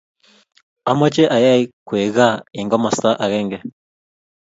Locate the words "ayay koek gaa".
1.35-2.43